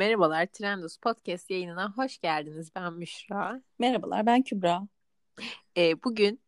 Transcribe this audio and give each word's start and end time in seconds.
Merhabalar, 0.00 0.46
Trendus 0.46 0.96
Podcast 0.96 1.50
yayınına 1.50 1.92
hoş 1.96 2.18
geldiniz. 2.18 2.70
Ben 2.74 2.92
Müşra. 2.92 3.62
Merhabalar, 3.78 4.26
ben 4.26 4.42
Kübra. 4.42 4.88
Ee, 5.76 6.02
bugün 6.04 6.40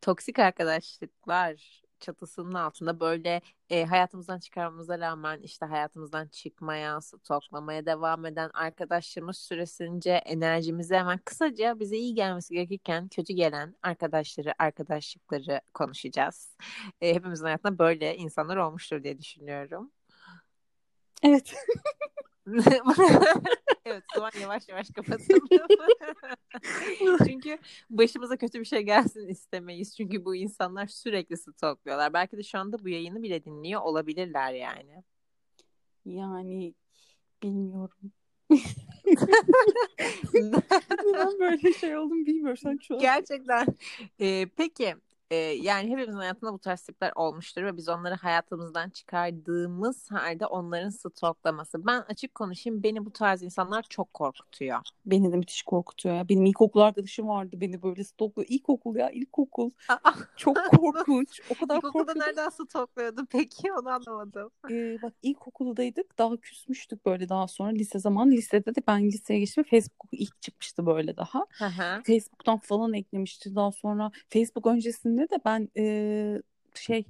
toksik 0.00 0.38
arkadaşlıklar 0.38 1.82
çatısının 2.00 2.54
altında 2.54 3.00
böyle 3.00 3.40
e, 3.70 3.84
hayatımızdan 3.84 4.38
çıkarmamıza 4.38 4.98
rağmen 4.98 5.40
işte 5.42 5.66
hayatımızdan 5.66 6.28
çıkmaya, 6.28 7.00
stoklamaya 7.00 7.86
devam 7.86 8.26
eden 8.26 8.50
arkadaşlarımız 8.54 9.38
süresince 9.38 10.10
enerjimizi 10.12 10.94
hemen 10.94 11.18
kısaca 11.18 11.80
bize 11.80 11.96
iyi 11.96 12.14
gelmesi 12.14 12.54
gerekirken 12.54 13.08
kötü 13.08 13.32
gelen 13.32 13.76
arkadaşları, 13.82 14.54
arkadaşlıkları 14.58 15.60
konuşacağız. 15.74 16.56
E, 17.00 17.14
hepimizin 17.14 17.44
hayatında 17.44 17.78
böyle 17.78 18.16
insanlar 18.16 18.56
olmuştur 18.56 19.02
diye 19.02 19.18
düşünüyorum. 19.18 19.92
Evet. 21.22 21.54
evet 23.84 24.04
zaman 24.14 24.30
yavaş 24.40 24.68
yavaş 24.68 24.90
kapatalım. 24.90 25.48
Çünkü 27.26 27.58
başımıza 27.90 28.36
kötü 28.36 28.60
bir 28.60 28.64
şey 28.64 28.80
gelsin 28.82 29.28
istemeyiz. 29.28 29.96
Çünkü 29.96 30.24
bu 30.24 30.36
insanlar 30.36 30.86
sürekli 30.86 31.36
stokluyorlar. 31.36 32.12
Belki 32.12 32.36
de 32.36 32.42
şu 32.42 32.58
anda 32.58 32.84
bu 32.84 32.88
yayını 32.88 33.22
bile 33.22 33.44
dinliyor 33.44 33.80
olabilirler 33.80 34.52
yani. 34.52 35.04
Yani 36.04 36.74
bilmiyorum. 37.42 38.12
Neden 40.34 41.38
böyle 41.40 41.72
şey 41.72 41.96
oldum 41.96 42.26
bilmiyorum 42.26 42.56
sen 42.56 42.78
an. 42.94 43.00
Gerçekten. 43.00 43.66
Ee, 44.20 44.46
peki 44.56 44.96
ee, 45.30 45.36
yani 45.36 45.90
hepimizin 45.90 46.18
hayatında 46.18 46.52
bu 46.52 46.58
ters 46.58 46.82
tipler 46.82 47.12
olmuştur 47.14 47.62
ve 47.62 47.76
biz 47.76 47.88
onları 47.88 48.14
hayatımızdan 48.14 48.90
çıkardığımız 48.90 50.10
halde 50.10 50.46
onların 50.46 50.90
stoklaması. 50.90 51.86
Ben 51.86 52.00
açık 52.00 52.34
konuşayım 52.34 52.82
beni 52.82 53.06
bu 53.06 53.12
tarz 53.12 53.42
insanlar 53.42 53.82
çok 53.82 54.14
korkutuyor. 54.14 54.78
Beni 55.06 55.32
de 55.32 55.36
müthiş 55.36 55.62
korkutuyor 55.62 56.14
ya. 56.14 56.28
Benim 56.28 56.44
ilkokul 56.44 56.80
arkadaşım 56.80 57.28
vardı 57.28 57.56
beni 57.60 57.82
böyle 57.82 58.04
stokluyor. 58.04 58.48
İlkokul 58.50 58.96
ya 58.96 59.10
ilkokul. 59.10 59.70
çok 60.36 60.56
korkunç. 60.76 61.40
O 61.50 61.54
kadar 61.54 61.76
İlkokulda 61.76 62.12
nereden 62.14 62.48
stokluyordu 62.48 63.26
peki 63.30 63.72
onu 63.72 63.88
anlamadım. 63.88 64.50
Ee, 64.70 64.98
bak 65.02 65.12
ilkokuldaydık 65.22 66.18
daha 66.18 66.36
küsmüştük 66.36 67.06
böyle 67.06 67.28
daha 67.28 67.48
sonra 67.48 67.70
lise 67.70 67.98
zaman. 67.98 68.30
Lisede 68.30 68.74
de 68.74 68.80
ben 68.86 69.06
liseye 69.06 69.40
geçtim. 69.40 69.64
Facebook 69.64 70.08
ilk 70.12 70.42
çıkmıştı 70.42 70.86
böyle 70.86 71.16
daha. 71.16 71.46
Facebook'tan 72.02 72.58
falan 72.58 72.92
eklemişti 72.92 73.54
daha 73.54 73.72
sonra. 73.72 74.10
Facebook 74.28 74.66
öncesinde 74.66 75.19
de 75.28 75.38
ben 75.44 75.68
e, 75.76 76.42
şey 76.74 77.04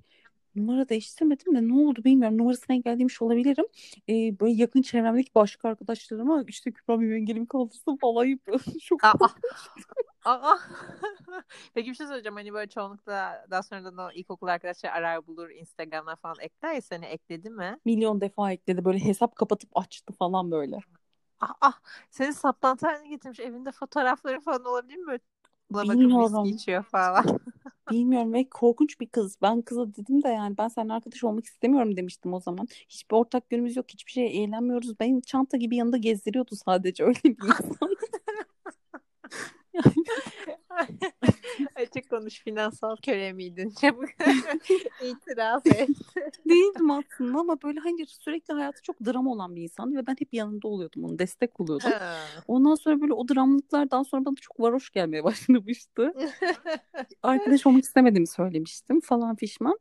numara 0.55 0.89
değiştirmedim 0.89 1.55
de 1.55 1.69
ne 1.69 1.89
oldu 1.89 2.05
bilmiyorum. 2.05 2.39
Numarasına 2.39 2.77
engellemiş 2.77 3.23
olabilirim. 3.23 3.65
E, 4.09 4.41
böyle 4.41 4.53
yakın 4.53 4.83
çevremdeki 4.83 5.31
başka 5.35 5.69
arkadaşlarıma 5.69 6.45
işte 6.47 6.73
Kübra 6.73 7.01
bir 7.01 7.13
engelimi 7.13 7.49
kaldırsın 7.49 7.97
falan 8.01 8.25
yapıyordum. 8.25 8.79
Çok 8.83 9.05
Aa. 9.05 9.13
Aa. 10.25 10.59
Peki 11.75 11.91
bir 11.91 11.95
şey 11.95 12.07
söyleyeceğim. 12.07 12.37
Hani 12.37 12.53
böyle 12.53 12.69
çoğunlukla 12.69 13.47
daha 13.51 13.63
sonradan 13.63 13.99
o 13.99 14.13
ilkokul 14.13 14.47
arkadaşlar 14.47 14.91
arar 14.91 15.27
bulur 15.27 15.51
Instagram'dan 15.51 16.17
falan 16.17 16.37
ekler 16.41 16.75
ya 16.75 16.81
seni 16.81 17.05
ekledi 17.05 17.51
mi? 17.51 17.79
Milyon 17.85 18.21
defa 18.21 18.53
ekledi. 18.53 18.85
Böyle 18.85 19.05
hesap 19.05 19.37
kapatıp 19.37 19.71
açtı 19.75 20.13
falan 20.13 20.51
böyle. 20.51 20.79
Ah 21.41 21.55
ah. 21.61 21.81
Senin 22.11 22.31
saplantı 22.31 22.87
haline 22.87 23.09
getirmiş. 23.09 23.41
Evinde 23.41 23.73
fotoğrafları 23.73 24.41
falan 24.41 24.65
olabilir 24.65 24.97
mi? 24.97 25.19
Buna 25.71 25.83
Bilmiyorum. 25.83 26.45
içiyor 26.45 26.83
falan. 26.83 27.25
Bilmiyorum 27.91 28.33
ve 28.33 28.49
korkunç 28.51 29.01
bir 29.01 29.07
kız. 29.07 29.37
Ben 29.43 29.63
kıza 29.63 29.95
dedim 29.95 30.23
de 30.23 30.29
yani 30.29 30.59
ben 30.59 30.69
seninle 30.69 30.93
arkadaş 30.93 31.25
olmak 31.25 31.47
istemiyorum 31.47 31.97
demiştim 31.97 32.35
o 32.35 32.41
zaman. 32.41 32.67
Hiçbir 32.89 33.17
ortak 33.17 33.53
yönümüz 33.53 33.77
yok. 33.77 33.87
Hiçbir 33.89 34.13
şeye 34.13 34.29
eğlenmiyoruz. 34.29 35.01
Benim 35.01 35.21
çanta 35.21 35.57
gibi 35.57 35.77
yanında 35.77 35.97
gezdiriyordu 35.97 36.57
sadece 36.57 37.05
öyle 37.05 37.19
bir 37.25 37.31
insan. 37.31 37.91
Açık 39.75 40.40
konuş 42.11 42.41
finansal 42.41 42.97
köle 42.97 43.33
miydin? 43.33 43.71
Çabuk 43.81 44.09
itiraf 45.03 45.67
et. 45.67 45.89
Değildim 46.49 46.91
aslında 46.91 47.39
ama 47.39 47.63
böyle 47.63 47.81
hani 47.81 48.07
sürekli 48.07 48.55
hayatı 48.55 48.83
çok 48.83 49.01
dram 49.01 49.27
olan 49.27 49.57
bir 49.57 49.63
insandı 49.63 49.97
ve 49.97 50.07
ben 50.07 50.17
hep 50.19 50.35
yanında 50.35 50.69
oluyordum 50.69 51.05
onun 51.05 51.19
destek 51.19 51.61
oluyordum. 51.61 51.91
Ha. 51.91 52.17
Ondan 52.49 52.75
sonra 52.75 53.01
böyle 53.01 53.13
o 53.13 53.29
dramlıklardan 53.29 54.03
sonra 54.03 54.25
bana 54.25 54.35
çok 54.41 54.61
varoş 54.61 54.91
gelmeye 54.91 55.25
başlamıştı. 55.25 56.15
Arkadaş 57.23 57.67
olmak 57.67 57.85
istemediğimi 57.85 58.27
söylemiştim 58.27 59.01
falan 59.01 59.37
fişman. 59.37 59.79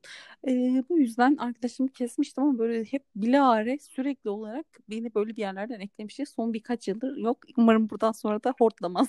Ee, 0.48 0.84
bu 0.90 1.00
yüzden 1.00 1.36
arkadaşımı 1.36 1.90
kesmiştim 1.90 2.44
ama 2.44 2.60
böyle 2.60 2.84
hep 2.84 3.04
bilare 3.16 3.78
sürekli 3.80 4.30
olarak 4.30 4.66
beni 4.90 5.16
böyle 5.16 5.36
bir 5.36 5.42
yerlerden 5.42 5.80
eklemişti. 5.80 6.26
Son 6.26 6.54
birkaç 6.54 6.88
yıldır 6.88 7.18
yok. 7.18 7.38
Umarım 7.58 7.90
buradan 7.90 8.12
sonra 8.12 8.44
da 8.44 8.54
hortlamaz. 8.60 9.08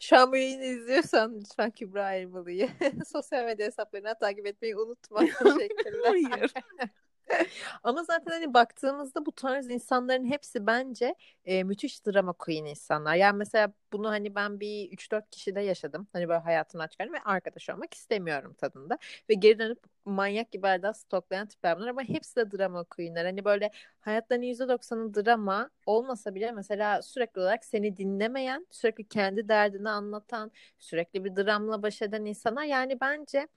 Şu 0.00 0.16
an 0.16 0.32
bu 0.32 0.36
yayını 0.36 0.64
izliyorsan 0.64 1.40
lütfen 1.40 1.70
Kübra 1.88 2.14
Elmalı'yı 2.14 2.68
sosyal 3.12 3.44
medya 3.44 3.66
hesaplarına 3.66 4.14
takip 4.14 4.46
etmeyi 4.46 4.76
unutma. 4.76 5.20
Teşekkürler. 5.20 6.02
Hayır. 6.04 6.52
Ama 7.82 8.02
zaten 8.04 8.32
hani 8.32 8.54
baktığımızda 8.54 9.26
bu 9.26 9.32
tarz 9.32 9.70
insanların 9.70 10.24
hepsi 10.24 10.66
bence 10.66 11.14
e, 11.44 11.64
müthiş 11.64 12.06
drama 12.06 12.32
queen 12.32 12.64
insanlar. 12.64 13.14
Yani 13.14 13.36
mesela 13.36 13.72
bunu 13.92 14.08
hani 14.10 14.34
ben 14.34 14.60
bir 14.60 14.90
3-4 14.92 15.30
kişide 15.30 15.60
yaşadım. 15.60 16.08
Hani 16.12 16.28
böyle 16.28 16.40
hayatını 16.40 16.88
çıkardım 16.88 17.14
ve 17.14 17.18
arkadaş 17.24 17.70
olmak 17.70 17.94
istemiyorum 17.94 18.54
tadında. 18.58 18.98
Ve 19.30 19.34
geri 19.34 19.58
dönüp 19.58 19.78
manyak 20.04 20.50
gibi 20.52 20.68
arada 20.68 20.92
stoklayan 20.94 21.46
tipler 21.48 21.76
bunlar 21.76 21.88
ama 21.88 22.02
hepsi 22.02 22.36
de 22.36 22.50
drama 22.58 22.84
queenler. 22.84 23.24
Hani 23.24 23.44
böyle 23.44 23.70
hayatlarının 24.00 24.46
%90'ı 24.46 25.14
drama 25.14 25.70
olmasa 25.86 26.34
bile 26.34 26.52
mesela 26.52 27.02
sürekli 27.02 27.40
olarak 27.40 27.64
seni 27.64 27.96
dinlemeyen, 27.96 28.66
sürekli 28.70 29.08
kendi 29.08 29.48
derdini 29.48 29.90
anlatan, 29.90 30.50
sürekli 30.78 31.24
bir 31.24 31.36
dramla 31.36 31.82
baş 31.82 32.02
eden 32.02 32.24
insanlar. 32.24 32.64
Yani 32.64 33.00
bence 33.00 33.48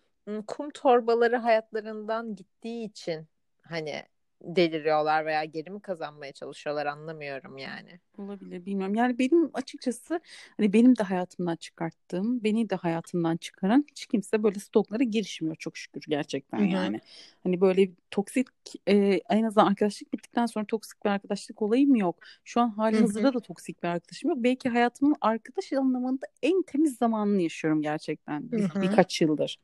kum 0.48 0.70
torbaları 0.70 1.38
hayatlarından 1.38 2.36
gittiği 2.36 2.86
için 2.86 3.28
hani 3.72 4.04
deliriyorlar 4.44 5.26
veya 5.26 5.44
geri 5.44 5.70
mi 5.70 5.82
kazanmaya 5.82 6.32
çalışıyorlar 6.34 6.86
anlamıyorum 6.86 7.58
yani. 7.58 8.00
Olabilir 8.18 8.66
bilmiyorum. 8.66 8.96
Yani 8.96 9.20
benim 9.20 9.50
açıkçası 9.54 10.20
hani 10.58 10.74
benim 10.74 10.98
de 10.98 11.04
hayatımdan 11.04 11.56
çıkarttığım, 11.56 12.44
beni 12.44 12.70
de 12.70 12.76
hayatımdan 12.76 13.38
çıkaran 13.38 13.86
hiç 13.92 14.06
kimse 14.06 14.44
böyle 14.44 14.60
stoklara 14.60 15.04
girişmiyor 15.04 15.56
çok 15.56 15.78
şükür 15.78 16.02
gerçekten 16.08 16.60
Hı-hı. 16.60 16.68
yani. 16.68 17.00
Hani 17.44 17.62
böyle 17.62 17.90
toksik 18.12 18.48
e, 18.88 18.96
en 19.30 19.44
azından 19.44 19.68
arkadaşlık 19.68 20.14
bittikten 20.14 20.46
sonra 20.46 20.66
toksik 20.66 21.06
bir 21.06 21.10
arkadaşlık 21.10 21.62
olayım 21.62 21.96
yok. 21.96 22.20
Şu 22.44 22.62
an 22.62 22.70
hali 22.70 23.00
hazırda 23.00 23.34
da 23.34 23.40
toksik 23.40 23.84
bir 23.84 23.88
arkadaşım 23.88 24.30
yok. 24.30 24.40
Belki 24.42 24.70
hayatımın 24.70 25.16
arkadaş 25.22 25.74
anlamında 25.74 26.26
en 26.42 26.62
temiz 26.62 26.98
zamanını 26.98 27.42
yaşıyorum 27.42 27.82
gerçekten 27.82 28.52
bir, 28.52 28.82
birkaç 28.82 29.22
yıldır. 29.22 29.60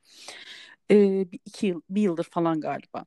E, 0.92 0.96
bir, 1.32 1.40
iki 1.46 1.68
yıl, 1.68 1.82
bir 1.90 2.02
yıldır 2.02 2.24
falan 2.24 2.62
galiba. 2.62 3.06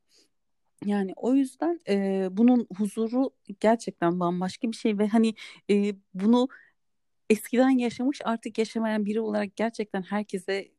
Yani 0.85 1.13
o 1.15 1.33
yüzden 1.33 1.79
e, 1.89 2.27
bunun 2.31 2.67
huzuru 2.77 3.31
gerçekten 3.59 4.19
bambaşka 4.19 4.71
bir 4.71 4.77
şey 4.77 4.97
ve 4.97 5.07
hani 5.07 5.33
e, 5.69 5.95
bunu 6.13 6.47
eskiden 7.29 7.69
yaşamış 7.69 8.21
artık 8.23 8.57
yaşamayan 8.57 9.05
biri 9.05 9.19
olarak 9.19 9.55
gerçekten 9.55 10.01
herkese 10.01 10.71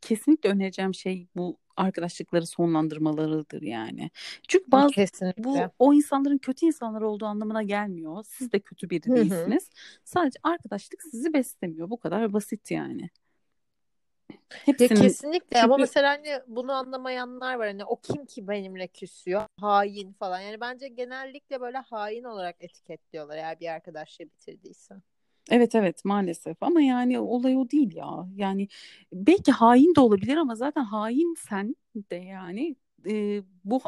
kesinlikle 0.00 0.50
önereceğim 0.50 0.94
şey 0.94 1.26
bu 1.36 1.58
arkadaşlıkları 1.76 2.46
sonlandırmalarıdır 2.46 3.62
yani. 3.62 4.10
Çünkü 4.48 4.64
bazı 4.72 4.94
kesinlikle. 4.94 5.44
bu 5.44 5.58
o 5.78 5.94
insanların 5.94 6.38
kötü 6.38 6.66
insanlar 6.66 7.00
olduğu 7.00 7.26
anlamına 7.26 7.62
gelmiyor. 7.62 8.24
Siz 8.28 8.52
de 8.52 8.60
kötü 8.60 8.90
biri 8.90 9.02
değilsiniz. 9.02 9.70
Sadece 10.04 10.38
arkadaşlık 10.42 11.02
sizi 11.02 11.32
beslemiyor. 11.32 11.90
Bu 11.90 11.96
kadar 11.96 12.32
basit 12.32 12.70
yani. 12.70 13.10
Hepsinin... 14.48 14.96
Ya 14.96 15.02
kesinlikle. 15.02 15.62
Ama 15.62 15.76
mesela 15.76 16.08
hani 16.08 16.40
bunu 16.46 16.72
anlamayanlar 16.72 17.54
var. 17.54 17.66
Hani 17.66 17.84
o 17.84 18.00
kim 18.00 18.26
ki 18.26 18.48
benimle 18.48 18.86
küsüyor? 18.86 19.42
Hain 19.60 20.12
falan. 20.12 20.40
Yani 20.40 20.60
bence 20.60 20.88
genellikle 20.88 21.60
böyle 21.60 21.78
hain 21.78 22.24
olarak 22.24 22.56
etiketliyorlar 22.60 23.36
eğer 23.36 23.60
bir 23.60 23.68
arkadaşla 23.68 24.24
bitirdiyse. 24.24 24.94
Evet 25.50 25.74
evet. 25.74 26.04
Maalesef. 26.04 26.62
Ama 26.62 26.80
yani 26.80 27.18
olay 27.18 27.56
o 27.56 27.70
değil 27.70 27.96
ya. 27.96 28.26
Yani 28.36 28.68
belki 29.12 29.52
hain 29.52 29.94
de 29.94 30.00
olabilir 30.00 30.36
ama 30.36 30.54
zaten 30.54 30.84
hain 30.84 31.34
sen 31.48 31.76
de 31.96 32.16
yani 32.16 32.76
e, 33.10 33.42
bu 33.64 33.80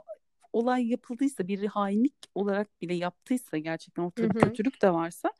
olay 0.53 0.91
yapıldıysa 0.91 1.49
bir 1.49 1.67
hainlik 1.67 2.15
olarak 2.35 2.81
bile 2.81 2.95
yaptıysa 2.95 3.59
gerçekten 3.59 4.03
ortada 4.03 4.35
bir 4.35 4.41
kötülük 4.41 4.83
de 4.83 4.93
varsa 4.93 5.33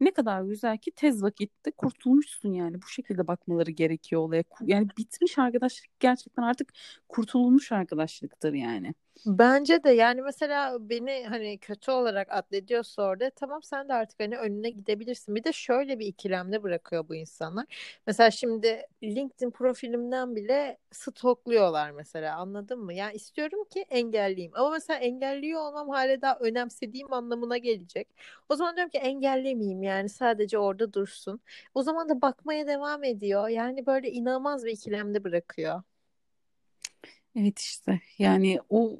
ne 0.00 0.12
kadar 0.12 0.42
güzel 0.42 0.78
ki 0.78 0.92
tez 0.96 1.22
vakitte 1.22 1.70
kurtulmuşsun 1.70 2.52
yani. 2.52 2.82
Bu 2.82 2.86
şekilde 2.88 3.26
bakmaları 3.26 3.70
gerekiyor 3.70 4.22
olaya. 4.22 4.44
Yani 4.62 4.88
bitmiş 4.98 5.38
arkadaşlık 5.38 6.00
gerçekten 6.00 6.42
artık 6.42 6.72
kurtulmuş 7.08 7.72
arkadaşlıktır 7.72 8.52
yani. 8.52 8.94
Bence 9.26 9.84
de 9.84 9.90
yani 9.90 10.22
mesela 10.22 10.88
beni 10.90 11.24
hani 11.28 11.58
kötü 11.58 11.90
olarak 11.90 12.28
addediyorsa 12.32 13.02
orada 13.02 13.30
tamam 13.30 13.62
sen 13.62 13.88
de 13.88 13.94
artık 13.94 14.20
hani 14.20 14.36
önüne 14.38 14.70
gidebilirsin. 14.70 15.34
Bir 15.34 15.44
de 15.44 15.52
şöyle 15.52 15.98
bir 15.98 16.06
ikilemde 16.06 16.62
bırakıyor 16.62 17.08
bu 17.08 17.14
insanlar. 17.14 17.66
Mesela 18.06 18.30
şimdi 18.30 18.86
LinkedIn 19.02 19.50
profilimden 19.50 20.36
bile 20.36 20.78
stokluyorlar 20.92 21.90
mesela 21.90 22.36
anladın 22.36 22.78
mı? 22.80 22.94
Yani 22.94 23.14
istiyorum 23.14 23.64
ki 23.70 23.80
engelliyim 23.90 24.52
ama 24.54 24.70
mesela 24.70 24.98
engelliyor 24.98 25.60
olmam 25.60 25.88
hala 25.88 26.22
daha 26.22 26.38
önemsediğim 26.38 27.12
anlamına 27.12 27.56
gelecek. 27.58 28.08
O 28.48 28.56
zaman 28.56 28.76
diyorum 28.76 28.90
ki 28.90 28.98
engellemeyeyim 28.98 29.82
yani 29.82 30.08
sadece 30.08 30.58
orada 30.58 30.92
dursun. 30.92 31.40
O 31.74 31.82
zaman 31.82 32.08
da 32.08 32.20
bakmaya 32.22 32.66
devam 32.66 33.04
ediyor. 33.04 33.48
Yani 33.48 33.86
böyle 33.86 34.10
inanılmaz 34.10 34.64
bir 34.64 34.70
ikilemde 34.72 35.24
bırakıyor. 35.24 35.82
Evet 37.36 37.58
işte 37.58 38.00
yani 38.18 38.60
o 38.68 38.98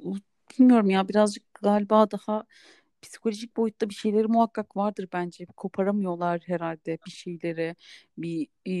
bilmiyorum 0.59 0.89
ya 0.89 1.07
birazcık 1.09 1.53
galiba 1.53 2.11
daha 2.11 2.43
psikolojik 3.01 3.57
boyutta 3.57 3.89
bir 3.89 3.93
şeyleri 3.95 4.27
muhakkak 4.27 4.77
vardır 4.77 5.07
bence. 5.13 5.45
Koparamıyorlar 5.45 6.41
herhalde 6.45 6.97
bir 7.05 7.11
şeyleri. 7.11 7.75
Bir 8.17 8.47
e, 8.67 8.73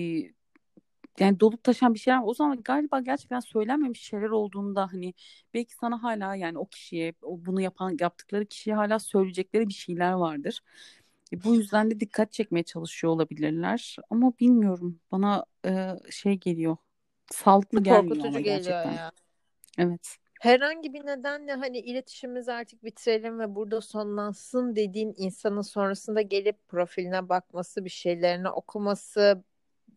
yani 1.19 1.39
dolup 1.39 1.63
taşan 1.63 1.93
bir 1.93 1.99
şeyler. 1.99 2.21
O 2.23 2.33
zaman 2.33 2.63
galiba 2.63 2.99
gerçekten 2.99 3.39
söylenmemiş 3.39 4.01
şeyler 4.01 4.29
olduğunda 4.29 4.87
hani 4.93 5.13
belki 5.53 5.75
sana 5.75 6.03
hala 6.03 6.35
yani 6.35 6.57
o 6.57 6.65
kişiye 6.65 7.13
o 7.21 7.45
bunu 7.45 7.61
yapan 7.61 7.97
yaptıkları 7.99 8.45
kişiye 8.45 8.75
hala 8.75 8.99
söyleyecekleri 8.99 9.67
bir 9.67 9.73
şeyler 9.73 10.11
vardır. 10.11 10.61
E, 11.33 11.43
bu 11.43 11.55
yüzden 11.55 11.91
de 11.91 11.99
dikkat 11.99 12.31
çekmeye 12.31 12.63
çalışıyor 12.63 13.13
olabilirler. 13.13 13.95
Ama 14.09 14.33
bilmiyorum 14.39 14.99
bana 15.11 15.45
e, 15.65 15.95
şey 16.11 16.39
geliyor. 16.39 16.77
Sağlıklı 17.31 17.83
gelmiyor 17.83 18.15
Korkutucu 18.15 18.39
geliyor 18.39 18.63
gerçekten. 18.63 18.93
ya. 18.93 19.11
Evet. 19.77 20.17
Herhangi 20.41 20.93
bir 20.93 21.05
nedenle 21.05 21.53
hani 21.53 21.79
iletişimimizi 21.79 22.51
artık 22.53 22.83
bitirelim 22.83 23.39
ve 23.39 23.55
burada 23.55 23.81
sonlansın 23.81 24.75
dediğin 24.75 25.13
insanın 25.17 25.61
sonrasında 25.61 26.21
gelip 26.21 26.67
profiline 26.67 27.29
bakması, 27.29 27.85
bir 27.85 27.89
şeylerini 27.89 28.49
okuması, 28.49 29.43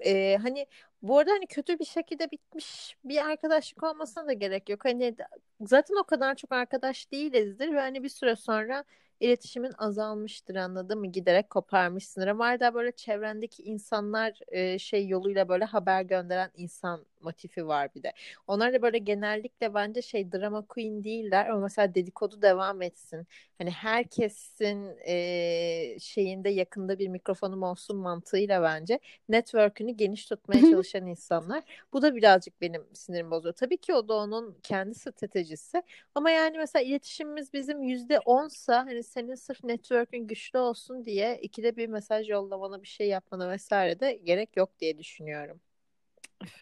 e, 0.00 0.38
hani 0.42 0.66
bu 1.02 1.18
arada 1.18 1.30
hani 1.32 1.46
kötü 1.46 1.78
bir 1.78 1.84
şekilde 1.84 2.30
bitmiş 2.30 2.96
bir 3.04 3.18
arkadaşlık 3.30 3.82
olmasına 3.84 4.26
da 4.28 4.32
gerek 4.32 4.68
yok. 4.70 4.84
Hani 4.84 5.16
zaten 5.60 5.96
o 6.00 6.04
kadar 6.04 6.34
çok 6.34 6.52
arkadaş 6.52 7.12
değilizdir 7.12 7.72
ve 7.74 7.80
hani 7.80 8.02
bir 8.02 8.08
süre 8.08 8.36
sonra 8.36 8.84
iletişimin 9.20 9.72
azalmıştır 9.78 10.54
anladın 10.56 10.98
mı? 10.98 11.06
Giderek 11.12 11.50
koparmışsındır. 11.50 12.26
Ama 12.28 12.46
arada 12.46 12.74
böyle 12.74 12.92
çevrendeki 12.92 13.62
insanlar 13.62 14.40
e, 14.48 14.78
şey 14.78 15.08
yoluyla 15.08 15.48
böyle 15.48 15.64
haber 15.64 16.02
gönderen 16.02 16.50
insan 16.56 17.06
motifi 17.22 17.66
var 17.66 17.94
bir 17.94 18.02
de. 18.02 18.12
Onlar 18.46 18.72
da 18.72 18.82
böyle 18.82 18.98
genellikle 18.98 19.74
bence 19.74 20.02
şey 20.02 20.32
drama 20.32 20.66
queen 20.66 21.04
değiller 21.04 21.46
ama 21.48 21.60
mesela 21.60 21.94
dedikodu 21.94 22.42
devam 22.42 22.82
etsin. 22.82 23.26
Hani 23.58 23.70
herkesin 23.70 24.96
e, 25.06 25.96
şeyinde 26.00 26.48
yakında 26.50 26.98
bir 26.98 27.08
mikrofonum 27.08 27.62
olsun 27.62 27.96
mantığıyla 27.96 28.62
bence 28.62 28.98
network'ünü 29.28 29.90
geniş 29.92 30.26
tutmaya 30.26 30.62
çalışan 30.62 31.06
insanlar. 31.06 31.64
Bu 31.92 32.02
da 32.02 32.14
birazcık 32.16 32.60
benim 32.60 32.86
sinirimi 32.94 33.30
bozuyor. 33.30 33.54
Tabii 33.54 33.76
ki 33.76 33.94
o 33.94 34.08
da 34.08 34.14
onun 34.14 34.58
kendi 34.62 34.94
stratejisi. 34.94 35.82
Ama 36.14 36.30
yani 36.30 36.56
mesela 36.58 36.82
iletişimimiz 36.82 37.52
bizim 37.52 37.82
yüzde 37.82 38.18
onsa 38.20 38.78
hani 38.86 39.02
senin 39.04 39.34
sırf 39.34 39.64
network'ün 39.64 40.26
güçlü 40.26 40.58
olsun 40.58 41.04
diye 41.04 41.38
ikide 41.42 41.76
bir 41.76 41.86
mesaj 41.88 42.28
yollamana 42.28 42.82
bir 42.82 42.88
şey 42.88 43.08
yapmana 43.08 43.50
vesaire 43.50 44.00
de 44.00 44.12
gerek 44.24 44.56
yok 44.56 44.78
diye 44.80 44.98
düşünüyorum. 44.98 45.60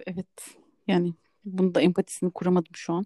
Evet. 0.06 0.56
Yani 0.86 1.14
bunu 1.44 1.74
da 1.74 1.80
empatisini 1.80 2.30
kuramadım 2.30 2.72
şu 2.74 2.92
an. 2.92 3.04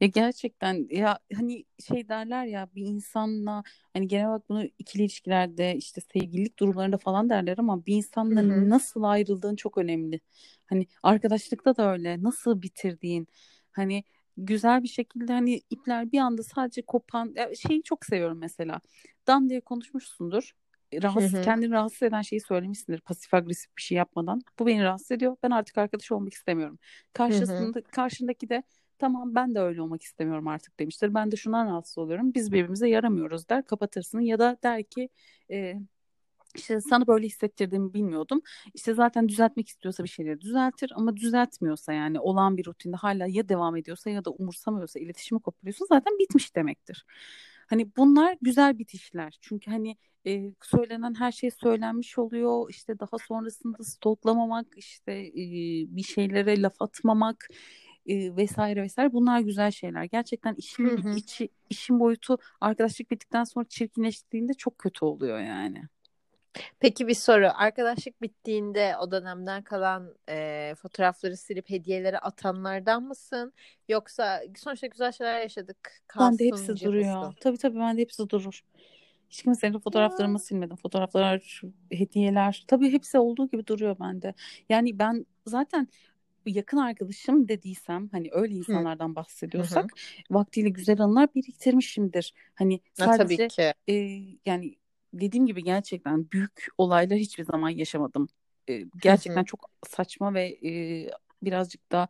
Ya 0.00 0.06
gerçekten 0.08 0.86
ya 0.90 1.18
hani 1.34 1.64
şey 1.88 2.08
derler 2.08 2.46
ya 2.46 2.68
bir 2.74 2.86
insanla 2.86 3.62
hani 3.92 4.08
genel 4.08 4.26
olarak 4.26 4.48
bunu 4.48 4.64
ikili 4.78 5.02
ilişkilerde 5.02 5.76
işte 5.76 6.00
sevgililik 6.00 6.58
durumlarında 6.58 6.98
falan 6.98 7.30
derler 7.30 7.58
ama 7.58 7.86
bir 7.86 7.94
insanla 7.94 8.40
Hı 8.42 8.44
hı. 8.46 8.70
nasıl 8.70 9.02
ayrıldığın 9.02 9.56
çok 9.56 9.78
önemli. 9.78 10.20
Hani 10.66 10.86
arkadaşlıkta 11.02 11.76
da 11.76 11.92
öyle. 11.92 12.22
Nasıl 12.22 12.62
bitirdiğin 12.62 13.28
hani 13.72 14.04
güzel 14.36 14.82
bir 14.82 14.88
şekilde 14.88 15.32
hani 15.32 15.60
ipler 15.70 16.12
bir 16.12 16.18
anda 16.18 16.42
sadece 16.42 16.82
kopan 16.82 17.34
şeyi 17.68 17.82
çok 17.82 18.04
seviyorum 18.04 18.38
mesela. 18.38 18.80
Dan 19.26 19.50
diye 19.50 19.60
konuşmuşsundur 19.60 20.52
rahatsız, 21.02 21.32
hı. 21.32 21.42
kendini 21.42 21.70
rahatsız 21.70 22.02
eden 22.02 22.22
şeyi 22.22 22.40
söylemişsindir 22.40 23.00
pasif 23.00 23.34
agresif 23.34 23.76
bir 23.76 23.82
şey 23.82 23.98
yapmadan. 23.98 24.42
Bu 24.58 24.66
beni 24.66 24.84
rahatsız 24.84 25.10
ediyor. 25.10 25.36
Ben 25.42 25.50
artık 25.50 25.78
arkadaş 25.78 26.12
olmak 26.12 26.32
istemiyorum. 26.32 26.78
Hı 26.82 26.88
hı. 26.88 27.12
Karşısında, 27.12 27.82
karşındaki 27.82 28.48
de 28.48 28.62
tamam 28.98 29.34
ben 29.34 29.54
de 29.54 29.60
öyle 29.60 29.82
olmak 29.82 30.02
istemiyorum 30.02 30.48
artık 30.48 30.80
demiştir. 30.80 31.14
Ben 31.14 31.32
de 31.32 31.36
şundan 31.36 31.66
rahatsız 31.66 31.98
oluyorum. 31.98 32.34
Biz 32.34 32.52
birbirimize 32.52 32.88
yaramıyoruz 32.88 33.48
der 33.48 33.64
kapatırsın 33.64 34.20
ya 34.20 34.38
da 34.38 34.56
der 34.62 34.82
ki 34.82 35.08
e, 35.50 35.74
işte 36.54 36.80
sana 36.80 37.06
böyle 37.06 37.26
hissettirdiğimi 37.26 37.94
bilmiyordum. 37.94 38.42
İşte 38.74 38.94
zaten 38.94 39.28
düzeltmek 39.28 39.68
istiyorsa 39.68 40.04
bir 40.04 40.08
şeyleri 40.08 40.40
düzeltir 40.40 40.92
ama 40.96 41.16
düzeltmiyorsa 41.16 41.92
yani 41.92 42.20
olan 42.20 42.56
bir 42.56 42.66
rutinde 42.66 42.96
hala 42.96 43.26
ya 43.26 43.48
devam 43.48 43.76
ediyorsa 43.76 44.10
ya 44.10 44.24
da 44.24 44.30
umursamıyorsa 44.30 45.00
iletişimi 45.00 45.40
koparıyorsa 45.40 45.84
zaten 45.88 46.18
bitmiş 46.18 46.56
demektir. 46.56 47.06
Hani 47.66 47.96
bunlar 47.96 48.36
güzel 48.42 48.78
bitişler. 48.78 49.38
Çünkü 49.40 49.70
hani 49.70 49.96
e, 50.26 50.52
söylenen 50.62 51.14
her 51.14 51.32
şey 51.32 51.50
söylenmiş 51.50 52.18
oluyor. 52.18 52.70
İşte 52.70 52.98
daha 52.98 53.18
sonrasında 53.28 53.84
stoklamamak, 53.84 54.66
işte 54.76 55.12
e, 55.12 55.42
bir 55.96 56.02
şeylere 56.02 56.62
laf 56.62 56.82
atmamak 56.82 57.48
e, 58.06 58.36
vesaire 58.36 58.82
vesaire 58.82 59.12
bunlar 59.12 59.40
güzel 59.40 59.70
şeyler. 59.70 60.04
Gerçekten 60.04 60.54
işin 60.54 60.84
Hı 60.84 61.08
hı. 61.08 61.16
içi 61.16 61.48
işin 61.70 62.00
boyutu 62.00 62.38
arkadaşlık 62.60 63.10
bittikten 63.10 63.44
sonra 63.44 63.64
çirkinleştiğinde 63.68 64.54
çok 64.54 64.78
kötü 64.78 65.04
oluyor 65.04 65.38
yani. 65.38 65.82
Peki 66.80 67.08
bir 67.08 67.14
soru. 67.14 67.48
Arkadaşlık 67.54 68.22
bittiğinde 68.22 68.96
o 69.00 69.10
dönemden 69.10 69.62
kalan 69.62 70.14
e, 70.28 70.74
fotoğrafları 70.78 71.36
silip 71.36 71.70
hediyeleri 71.70 72.18
atanlardan 72.18 73.02
mısın? 73.02 73.52
Yoksa 73.88 74.42
sonuçta 74.56 74.86
güzel 74.86 75.12
şeyler 75.12 75.40
yaşadık. 75.40 76.02
Bende 76.18 76.44
hepsi 76.46 76.76
Kalsıncı 76.76 76.84
duruyor. 76.84 77.34
Tabii 77.40 77.58
tabii 77.58 77.78
bende 77.78 78.00
hepsi 78.00 78.28
durur. 78.30 78.60
Hiç 79.30 79.42
kimsenin 79.42 79.72
Ya. 79.72 79.80
fotoğraflarımı 79.80 80.38
silmedim. 80.38 80.76
Fotoğraflar, 80.76 81.62
hediyeler. 81.92 82.64
Tabii 82.68 82.92
hepsi 82.92 83.18
olduğu 83.18 83.48
gibi 83.50 83.66
duruyor 83.66 83.96
bende. 84.00 84.34
Yani 84.68 84.98
ben 84.98 85.26
zaten 85.46 85.88
yakın 86.46 86.76
arkadaşım 86.78 87.48
dediysem 87.48 88.08
hani 88.12 88.28
öyle 88.32 88.54
insanlardan 88.54 89.10
hı. 89.10 89.14
bahsediyorsak 89.16 89.92
vaktiyle 90.30 90.68
güzel 90.68 91.00
anılar 91.00 91.34
biriktirmişimdir. 91.34 92.34
Hani 92.54 92.80
Ha, 92.98 93.10
tabii 93.10 93.38
sadece 93.38 93.48
ki. 93.48 93.74
e, 93.88 93.94
yani 94.46 94.76
dediğim 95.20 95.46
gibi 95.46 95.64
gerçekten 95.64 96.30
büyük 96.30 96.66
olaylar 96.78 97.18
hiçbir 97.18 97.44
zaman 97.44 97.68
yaşamadım. 97.68 98.28
E, 98.68 98.84
gerçekten 99.02 99.44
çok 99.44 99.70
saçma 99.88 100.34
ve 100.34 100.58
e, 100.68 101.06
birazcık 101.42 101.92
da 101.92 102.08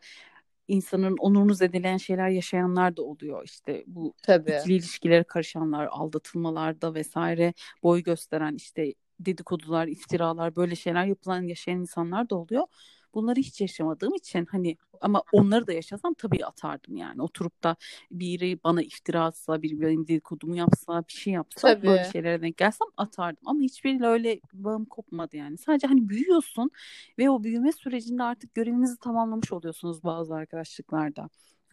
insanın 0.68 1.16
onurunu 1.16 1.54
zedeleyen 1.54 1.96
şeyler 1.96 2.28
yaşayanlar 2.28 2.96
da 2.96 3.02
oluyor. 3.02 3.44
İşte 3.44 3.84
bu 3.86 4.14
Tabii. 4.22 4.52
ikili 4.52 4.74
ilişkilere 4.74 5.24
karışanlar, 5.24 5.88
aldatılmalarda 5.90 6.94
vesaire 6.94 7.54
boy 7.82 8.02
gösteren 8.02 8.54
işte 8.54 8.94
dedikodular, 9.20 9.86
iftiralar 9.86 10.56
böyle 10.56 10.76
şeyler 10.76 11.04
yapılan 11.04 11.42
yaşayan 11.42 11.80
insanlar 11.80 12.30
da 12.30 12.36
oluyor. 12.36 12.66
Bunları 13.14 13.40
hiç 13.40 13.60
yaşamadığım 13.60 14.14
için 14.14 14.46
hani 14.50 14.76
ama 15.00 15.22
onları 15.32 15.66
da 15.66 15.72
yaşasam 15.72 16.14
tabii 16.14 16.46
atardım 16.46 16.96
yani. 16.96 17.22
Oturup 17.22 17.64
da 17.64 17.76
biri 18.10 18.58
bana 18.64 18.82
iftira 18.82 19.24
atsa, 19.24 19.62
biri 19.62 19.80
benim 19.80 20.06
dedikodumu 20.08 20.56
yapsa, 20.56 21.04
bir 21.08 21.12
şey 21.12 21.32
yapsa 21.32 21.82
böyle 21.82 22.02
Tabii. 22.02 22.12
şeylere 22.12 22.42
denk 22.42 22.56
gelsem 22.56 22.88
atardım. 22.96 23.42
Ama 23.46 23.60
hiçbiriyle 23.60 24.06
öyle 24.06 24.40
bağım 24.52 24.84
kopmadı 24.84 25.36
yani. 25.36 25.58
Sadece 25.58 25.86
hani 25.86 26.08
büyüyorsun 26.08 26.70
ve 27.18 27.30
o 27.30 27.42
büyüme 27.44 27.72
sürecinde 27.72 28.22
artık 28.22 28.54
görevinizi 28.54 28.98
tamamlamış 28.98 29.52
oluyorsunuz 29.52 30.04
bazı 30.04 30.34
arkadaşlıklarda. 30.34 31.28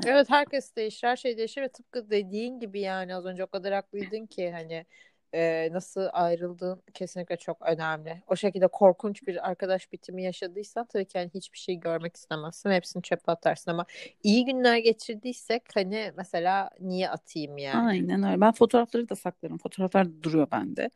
Evet 0.05 0.29
herkes 0.29 0.75
değişir, 0.75 1.07
her 1.07 1.15
şey 1.15 1.37
değişir 1.37 1.61
ve 1.61 1.69
tıpkı 1.69 2.09
dediğin 2.09 2.59
gibi 2.59 2.81
yani 2.81 3.15
az 3.15 3.25
önce 3.25 3.43
o 3.43 3.47
kadar 3.47 3.73
haklıydın 3.73 4.25
ki 4.25 4.51
hani 4.51 4.85
e, 5.33 5.69
nasıl 5.71 6.07
ayrıldığın 6.13 6.81
kesinlikle 6.93 7.37
çok 7.37 7.61
önemli. 7.61 8.23
O 8.27 8.35
şekilde 8.35 8.67
korkunç 8.67 9.27
bir 9.27 9.49
arkadaş 9.49 9.91
bitimi 9.91 10.23
yaşadıysan 10.23 10.85
tabii 10.85 11.05
ki 11.05 11.19
hani 11.19 11.29
hiçbir 11.33 11.57
şey 11.57 11.75
görmek 11.75 12.15
istemezsin. 12.15 12.71
Hepsini 12.71 13.03
çöpe 13.03 13.31
atarsın 13.31 13.71
ama 13.71 13.85
iyi 14.23 14.45
günler 14.45 14.77
geçirdiysek 14.77 15.63
hani 15.75 16.11
mesela 16.17 16.69
niye 16.79 17.09
atayım 17.09 17.57
yani? 17.57 17.87
Aynen 17.87 18.23
öyle. 18.23 18.41
Ben 18.41 18.51
fotoğrafları 18.51 19.09
da 19.09 19.15
saklarım. 19.15 19.57
Fotoğraflar 19.57 20.23
duruyor 20.23 20.47
bende. 20.51 20.89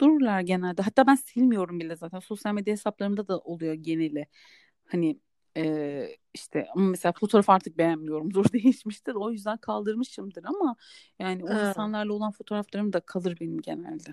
Dururlar 0.00 0.40
genelde. 0.40 0.82
Hatta 0.82 1.06
ben 1.06 1.14
silmiyorum 1.14 1.80
bile 1.80 1.96
zaten. 1.96 2.18
Sosyal 2.18 2.54
medya 2.54 2.72
hesaplarımda 2.72 3.28
da 3.28 3.38
oluyor 3.38 3.74
geneli. 3.74 4.26
Hani 4.86 5.18
e, 5.56 6.08
işte 6.34 6.66
ama 6.74 6.86
mesela 6.88 7.12
fotoğraf 7.12 7.50
artık 7.50 7.78
beğenmiyorumdur 7.78 8.44
değişmiştir. 8.52 9.14
O 9.14 9.30
yüzden 9.30 9.56
kaldırmışımdır 9.56 10.44
ama 10.44 10.76
yani 11.18 11.44
o 11.44 11.48
Ha, 11.48 11.68
insanlarla 11.68 12.12
olan 12.12 12.32
fotoğraflarım 12.32 12.92
da 12.92 13.00
kalır 13.00 13.36
benim 13.40 13.60
genelde. 13.60 14.10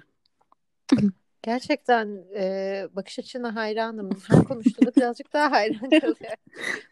Gerçekten 1.41 2.25
e, 2.35 2.87
bakış 2.91 3.19
açına 3.19 3.55
hayranım. 3.55 4.09
Her 4.27 4.43
konuştuğunda 4.43 4.95
birazcık 4.95 5.33
daha 5.33 5.51
hayran 5.51 5.79
kalıyorum. 5.89 6.37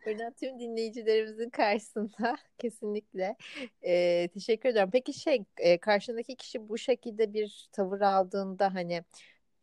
Buradan 0.06 0.34
tüm 0.34 0.60
dinleyicilerimizin 0.60 1.50
karşısında 1.50 2.36
kesinlikle 2.58 3.36
e, 3.82 4.28
teşekkür 4.34 4.70
ederim. 4.70 4.90
Peki 4.92 5.14
şey 5.14 5.46
e, 5.58 5.78
karşındaki 5.78 6.36
kişi 6.36 6.70
bu 6.70 6.78
şekilde 6.78 7.34
bir 7.34 7.70
tavır 7.72 8.02
aldığında 8.02 8.74
hani 8.74 9.04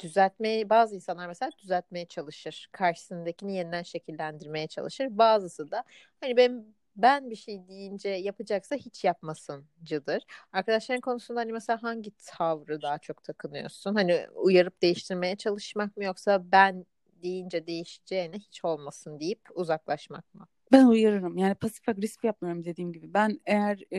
düzeltmeye 0.02 0.70
bazı 0.70 0.94
insanlar 0.94 1.26
mesela 1.26 1.50
düzeltmeye 1.58 2.06
çalışır. 2.06 2.68
Karşısındakini 2.72 3.56
yeniden 3.56 3.82
şekillendirmeye 3.82 4.66
çalışır. 4.66 5.06
Bazısı 5.10 5.70
da 5.70 5.84
hani 6.20 6.36
benim 6.36 6.74
ben 6.96 7.30
bir 7.30 7.36
şey 7.36 7.68
deyince 7.68 8.08
yapacaksa 8.08 8.76
hiç 8.76 9.04
yapmasıncıdır. 9.04 10.22
Arkadaşların 10.52 11.00
konusunda 11.00 11.40
hani 11.40 11.52
mesela 11.52 11.82
hangi 11.82 12.12
tavrı 12.26 12.82
daha 12.82 12.98
çok 12.98 13.24
takınıyorsun? 13.24 13.94
Hani 13.94 14.26
uyarıp 14.34 14.82
değiştirmeye 14.82 15.36
çalışmak 15.36 15.96
mı 15.96 16.04
yoksa 16.04 16.52
ben 16.52 16.86
deyince 17.22 17.66
değişeceğine 17.66 18.36
hiç 18.36 18.64
olmasın 18.64 19.20
deyip 19.20 19.40
uzaklaşmak 19.54 20.34
mı? 20.34 20.46
Ben 20.72 20.84
uyarırım. 20.86 21.38
Yani 21.38 21.54
pasif 21.54 21.88
agresif 21.88 22.24
yapmıyorum 22.24 22.64
dediğim 22.64 22.92
gibi. 22.92 23.14
Ben 23.14 23.40
eğer 23.46 23.80
e, 23.90 23.98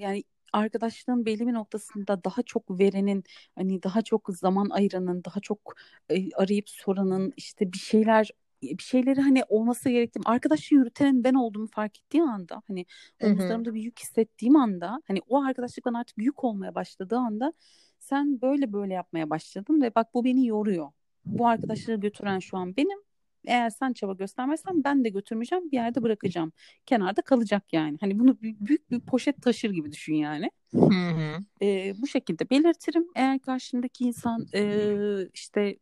yani 0.00 0.24
arkadaşlığın 0.54 1.26
belli 1.26 1.46
bir 1.46 1.52
noktasında 1.52 2.24
daha 2.24 2.42
çok 2.42 2.80
verenin 2.80 3.24
hani 3.56 3.82
daha 3.82 4.02
çok 4.02 4.28
zaman 4.30 4.70
ayıranın 4.70 5.24
daha 5.24 5.40
çok 5.40 5.74
e, 6.08 6.32
arayıp 6.34 6.68
soranın 6.68 7.32
işte 7.36 7.72
bir 7.72 7.78
şeyler 7.78 8.30
bir 8.62 8.82
şeyleri 8.82 9.20
hani 9.20 9.42
olması 9.48 9.90
gerektiğim 9.90 10.28
arkadaşı 10.28 10.74
yürütenin 10.74 11.24
ben 11.24 11.34
olduğumu 11.34 11.66
fark 11.66 11.98
ettiğim 11.98 12.28
anda 12.28 12.62
hani 12.68 12.86
omuzlarımda 13.20 13.74
bir 13.74 13.82
yük 13.82 14.00
hissettiğim 14.00 14.56
anda 14.56 15.02
hani 15.08 15.20
o 15.28 15.42
arkadaşlıktan 15.44 15.94
artık 15.94 16.18
yük 16.18 16.44
olmaya 16.44 16.74
başladığı 16.74 17.16
anda 17.16 17.52
sen 17.98 18.40
böyle 18.42 18.72
böyle 18.72 18.94
yapmaya 18.94 19.30
başladın 19.30 19.82
ve 19.82 19.94
bak 19.94 20.14
bu 20.14 20.24
beni 20.24 20.46
yoruyor. 20.46 20.88
Bu 21.26 21.48
arkadaşları 21.48 21.96
götüren 21.96 22.38
şu 22.38 22.56
an 22.56 22.76
benim. 22.76 22.98
Eğer 23.46 23.70
sen 23.70 23.92
çaba 23.92 24.12
göstermezsen 24.12 24.84
ben 24.84 25.04
de 25.04 25.08
götürmeyeceğim 25.08 25.70
bir 25.70 25.76
yerde 25.76 26.02
bırakacağım. 26.02 26.52
Kenarda 26.86 27.22
kalacak 27.22 27.72
yani. 27.72 27.98
Hani 28.00 28.18
bunu 28.18 28.36
büyük 28.42 28.90
bir 28.90 29.00
poşet 29.00 29.42
taşır 29.42 29.70
gibi 29.70 29.92
düşün 29.92 30.14
yani. 30.14 30.50
Hı 30.74 30.80
hı. 30.80 31.38
E, 31.62 31.94
bu 32.02 32.06
şekilde 32.06 32.50
belirtirim. 32.50 33.06
Eğer 33.14 33.38
karşındaki 33.38 34.04
insan 34.04 34.46
e, 34.54 34.96
işte 35.34 35.76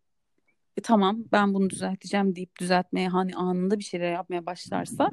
e, 0.77 0.81
tamam 0.83 1.25
ben 1.33 1.55
bunu 1.55 1.71
düzelteceğim 1.71 2.37
deyip 2.37 2.59
düzeltmeye 2.61 3.09
hani 3.09 3.35
anında 3.35 3.79
bir 3.79 3.85
şeyler 3.85 4.13
yapmaya 4.13 4.47
başlarsa 4.47 5.11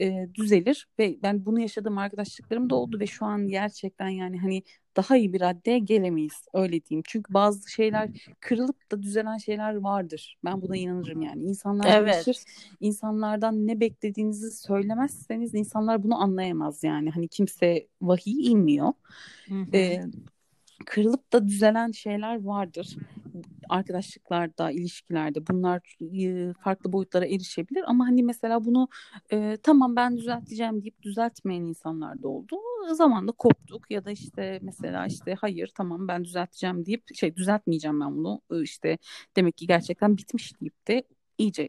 e, 0.00 0.28
düzelir 0.34 0.88
ve 0.98 1.18
ben 1.22 1.46
bunu 1.46 1.60
yaşadığım 1.60 1.98
arkadaşlıklarım 1.98 2.70
da 2.70 2.74
oldu 2.74 3.00
ve 3.00 3.06
şu 3.06 3.26
an 3.26 3.48
gerçekten 3.48 4.08
yani 4.08 4.38
hani 4.38 4.62
daha 4.96 5.16
iyi 5.16 5.32
bir 5.32 5.40
raddeye 5.40 5.78
gelemeyiz 5.78 6.46
öyle 6.54 6.84
diyeyim. 6.84 7.02
Çünkü 7.06 7.34
bazı 7.34 7.70
şeyler 7.70 8.10
kırılıp 8.40 8.90
da 8.90 9.02
düzelen 9.02 9.36
şeyler 9.36 9.74
vardır. 9.74 10.38
Ben 10.44 10.62
buna 10.62 10.76
inanırım 10.76 11.22
yani. 11.22 11.44
İnsanlar 11.44 12.02
evet. 12.02 12.14
değişir. 12.14 12.44
İnsanlardan 12.80 13.66
ne 13.66 13.80
beklediğinizi 13.80 14.50
söylemezseniz 14.50 15.54
insanlar 15.54 16.02
bunu 16.02 16.22
anlayamaz 16.22 16.84
yani. 16.84 17.10
Hani 17.10 17.28
kimse 17.28 17.86
vahiy 18.02 18.50
inmiyor. 18.52 18.92
Hı 19.48 19.54
hı. 19.54 19.66
Ee, 19.76 20.00
kırılıp 20.86 21.32
da 21.32 21.48
düzelen 21.48 21.90
şeyler 21.90 22.42
vardır. 22.42 22.96
Arkadaşlıklarda, 23.68 24.70
ilişkilerde 24.70 25.46
bunlar 25.46 25.96
farklı 26.60 26.92
boyutlara 26.92 27.26
erişebilir 27.26 27.84
ama 27.86 28.06
hani 28.06 28.22
mesela 28.22 28.64
bunu 28.64 28.88
e, 29.32 29.58
tamam 29.62 29.96
ben 29.96 30.16
düzelteceğim 30.16 30.82
deyip 30.82 31.02
düzeltmeyen 31.02 31.62
insanlar 31.62 32.22
da 32.22 32.28
oldu. 32.28 32.56
Zamanla 32.92 33.32
koptuk 33.32 33.90
ya 33.90 34.04
da 34.04 34.10
işte 34.10 34.58
mesela 34.62 35.06
işte 35.06 35.34
hayır 35.34 35.72
tamam 35.74 36.08
ben 36.08 36.24
düzelteceğim 36.24 36.86
deyip 36.86 37.14
şey 37.14 37.36
düzeltmeyeceğim 37.36 38.00
ben 38.00 38.16
bunu 38.16 38.40
işte 38.62 38.98
demek 39.36 39.56
ki 39.56 39.66
gerçekten 39.66 40.16
bitmiş 40.16 40.60
deyip 40.60 40.88
de 40.88 41.02
iyice 41.38 41.68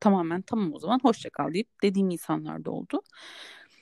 tamamen 0.00 0.42
tamam 0.42 0.74
o 0.74 0.78
zaman 0.78 1.00
hoşça 1.02 1.30
kal 1.30 1.52
deyip 1.52 1.68
dediğim 1.82 2.10
insanlar 2.10 2.64
da 2.64 2.70
oldu. 2.70 3.02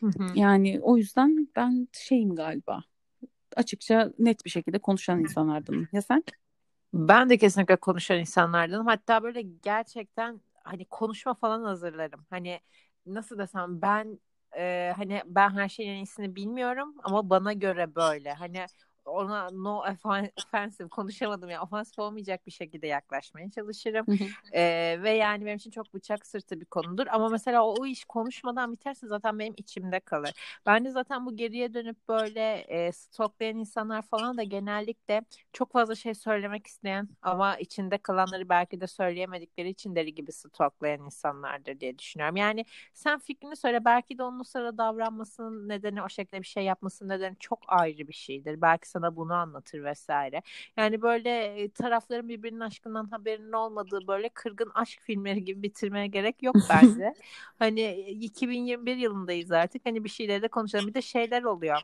Hı 0.00 0.07
hı. 0.07 0.26
Yani 0.35 0.81
o 0.83 0.97
yüzden 0.97 1.49
ben 1.57 1.88
şeyim 1.93 2.35
galiba 2.35 2.83
açıkça 3.57 4.12
net 4.19 4.45
bir 4.45 4.50
şekilde 4.50 4.79
konuşan 4.79 5.21
insanlardanım. 5.21 5.88
Ya 5.93 6.03
sen? 6.03 6.25
Ben 6.95 7.31
de 7.31 7.38
kesinlikle 7.38 7.76
konuşan 7.76 8.19
insanlardanım. 8.19 8.87
Hatta 8.87 9.23
böyle 9.23 9.43
gerçekten 9.43 10.41
hani 10.64 10.85
konuşma 10.85 11.35
falan 11.35 11.64
hazırlarım. 11.64 12.26
Hani 12.31 12.61
nasıl 13.07 13.38
desem 13.38 13.83
ben 13.83 14.19
e, 14.59 14.93
hani 14.97 15.23
ben 15.27 15.51
her 15.51 15.69
şeyin 15.69 15.95
iyisini 15.97 16.37
bilmiyorum 16.37 16.95
ama 17.05 17.31
bana 17.31 17.53
göre 17.53 17.95
böyle. 17.95 18.33
Hani 18.33 18.67
ona 19.05 19.51
no 19.51 19.83
offensive 20.37 20.89
konuşamadım 20.89 21.51
ya 21.51 21.63
ofansif 21.63 21.99
olmayacak 21.99 22.47
bir 22.47 22.51
şekilde 22.53 22.87
yaklaşmaya 22.87 23.51
çalışırım. 23.51 24.07
ee, 24.53 24.99
ve 25.03 25.11
yani 25.11 25.47
benim 25.47 25.57
için 25.57 25.71
çok 25.71 25.95
bıçak 25.95 26.27
sırtı 26.27 26.61
bir 26.61 26.65
konudur. 26.67 27.07
Ama 27.11 27.29
mesela 27.29 27.65
o, 27.67 27.75
o 27.83 27.87
iş 27.87 28.05
konuşmadan 28.05 28.73
biterse 28.73 29.07
zaten 29.07 29.39
benim 29.39 29.55
içimde 29.57 30.01
kalır. 30.01 30.33
Ben 30.67 30.85
de 30.85 30.91
zaten 30.91 31.27
bu 31.27 31.37
geriye 31.37 31.75
dönüp 31.75 32.09
böyle 32.09 32.55
e, 32.59 32.93
stoklayan 32.93 33.57
insanlar 33.59 34.03
falan 34.03 34.37
da 34.39 34.43
genellikle 34.43 35.23
çok 35.53 35.73
fazla 35.73 35.95
şey 35.95 36.15
söylemek 36.15 36.67
isteyen 36.67 37.09
ama 37.23 37.57
içinde 37.57 37.99
kalanları 37.99 38.49
belki 38.49 38.81
de 38.81 38.87
söyleyemedikleri 38.87 39.69
için 39.69 39.95
deli 39.97 40.15
gibi 40.15 40.33
stoklayan 40.33 41.01
insanlardır 41.05 41.81
diye 41.81 41.99
düşünüyorum. 41.99 42.37
Yani 42.37 42.65
sen 42.95 43.19
fikrini 43.19 43.57
söyle 43.57 43.85
belki 43.85 44.19
de 44.19 44.23
onun 44.23 44.41
o 44.41 44.45
sırada 44.45 44.79
davranmasının 44.79 45.69
nedeni 45.69 46.03
o 46.03 46.09
şekilde 46.09 46.43
bir 46.43 46.47
şey 46.47 46.65
yapmasının 46.65 47.09
nedeni 47.11 47.37
çok 47.41 47.59
ayrı 47.69 48.09
bir 48.09 48.13
şeydir. 48.13 48.61
Belki 48.61 48.91
sana 48.95 49.17
bunu 49.17 49.35
anlatır 49.35 49.85
vesaire. 49.85 50.43
Yani 50.77 51.03
böyle 51.03 51.69
tarafların 51.71 52.29
birbirinin 52.29 52.61
aşkından 52.61 53.07
haberinin 53.07 53.53
olmadığı 53.53 54.07
böyle 54.07 54.29
kırgın 54.29 54.71
aşk 54.75 55.01
filmleri 55.01 55.45
gibi 55.45 55.63
bitirmeye 55.63 56.07
gerek 56.07 56.43
yok 56.43 56.57
bence. 56.71 57.15
hani 57.59 57.93
2021 58.01 58.97
yılındayız 58.97 59.53
artık. 59.53 59.87
Hani 59.87 60.05
bir 60.05 60.09
şeyleri 60.09 60.43
de 60.43 60.49
konuşalım. 60.49 60.87
Bir 60.87 60.95
de 60.95 61.03
şeyler 61.03 61.43
oluyor. 61.43 61.81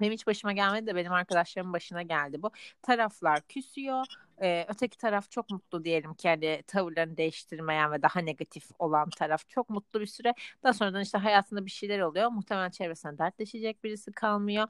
Benim 0.00 0.12
hiç 0.12 0.26
başıma 0.26 0.52
gelmedi 0.52 0.86
de 0.86 0.96
benim 0.96 1.12
arkadaşlarımın 1.12 1.72
başına 1.72 2.02
geldi 2.02 2.42
bu. 2.42 2.50
Taraflar 2.82 3.40
küsüyor. 3.48 4.06
Ee, 4.42 4.66
öteki 4.68 4.96
taraf 4.98 5.30
çok 5.30 5.50
mutlu 5.50 5.84
diyelim 5.84 6.14
ki 6.14 6.28
hani 6.28 6.62
tavırlarını 6.66 7.16
değiştirmeyen 7.16 7.92
ve 7.92 8.02
daha 8.02 8.20
negatif 8.20 8.64
olan 8.78 9.10
taraf 9.10 9.48
çok 9.48 9.70
mutlu 9.70 10.00
bir 10.00 10.06
süre. 10.06 10.34
Daha 10.62 10.72
sonradan 10.72 11.02
işte 11.02 11.18
hayatında 11.18 11.66
bir 11.66 11.70
şeyler 11.70 12.00
oluyor. 12.00 12.30
Muhtemelen 12.30 12.70
çevresinde 12.70 13.18
dertleşecek 13.18 13.84
birisi 13.84 14.12
kalmıyor. 14.12 14.66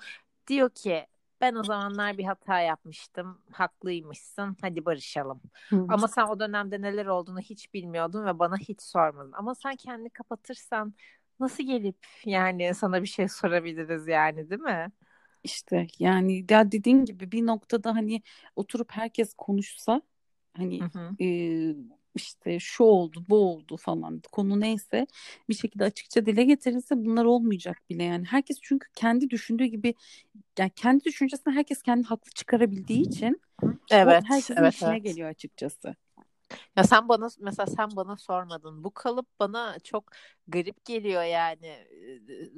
Diyor 0.49 0.71
ki 0.71 1.07
ben 1.40 1.54
o 1.54 1.62
zamanlar 1.64 2.18
bir 2.18 2.25
hata 2.25 2.61
yapmıştım. 2.61 3.42
Haklıymışsın. 3.52 4.57
Hadi 4.61 4.85
barışalım. 4.85 5.40
Hı. 5.71 5.87
Ama 5.88 6.09
sen 6.09 6.28
o 6.28 6.40
dönemde 6.40 6.83
neler 6.83 7.07
olduğunu 7.07 7.40
hiç 7.40 7.75
bilmiyordun 7.75 8.26
ve 8.26 8.38
bana 8.38 8.57
hiç 8.57 8.83
sormadın. 8.83 9.33
Ama 9.33 9.54
sen 9.54 9.76
kendini 9.76 10.11
kapatırsan 10.11 10.95
nasıl 11.40 11.64
gelip 11.64 12.07
yani 12.25 12.75
sana 12.75 13.02
bir 13.02 13.09
şey 13.09 13.28
sorabiliriz 13.28 14.09
yani 14.09 14.50
değil 14.50 14.61
mi? 14.61 14.92
İşte 15.45 15.87
yani 15.99 16.45
ya 16.50 16.73
dediğin 16.73 17.04
gibi 17.04 17.33
bir 17.33 17.47
noktada 17.47 17.95
hani 17.95 18.23
oturup 18.57 18.92
herkes 18.92 19.35
konuşsa 19.35 20.02
hani 20.57 20.80
hı 20.80 20.99
hı. 20.99 21.25
E, 21.25 21.26
işte 22.19 22.61
şu 22.61 22.85
oldu 22.85 23.25
bu 23.29 23.37
oldu 23.37 23.77
falan 23.77 24.23
konu 24.33 24.61
neyse 24.61 25.07
bir 25.49 25.55
şekilde 25.55 25.85
açıkça 25.85 26.27
dile 26.27 26.45
getirirse 26.45 27.05
bunlar 27.05 27.25
olmayacak 27.25 27.83
bile 27.91 28.05
yani 28.05 28.25
herkes 28.25 28.59
çünkü 28.63 28.89
kendi 28.95 29.31
düşündüğü 29.31 29.65
gibi 29.65 29.95
yani 30.59 30.71
kendi 30.77 31.05
düşüncesini 31.05 31.55
herkes 31.55 31.83
kendi 31.83 32.07
haklı 32.07 32.31
çıkarabildiği 32.31 33.09
için 33.09 33.41
evet, 33.91 34.23
herkesin 34.27 34.57
evet, 34.57 34.75
işine 34.75 34.91
evet. 34.91 35.05
geliyor 35.05 35.29
açıkçası. 35.29 35.95
Ya 36.77 36.85
sen 36.85 37.09
bana 37.09 37.29
mesela 37.39 37.67
sen 37.67 37.89
bana 37.97 38.17
sormadın. 38.17 38.85
Bu 38.85 38.91
kalıp 38.91 39.27
bana 39.41 39.79
çok 39.79 40.05
garip 40.49 40.85
geliyor 40.85 41.23
yani. 41.23 41.87